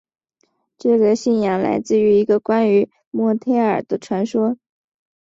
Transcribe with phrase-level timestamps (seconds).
[0.79, 4.57] 这个信仰来自一个关于得墨忒耳的传说。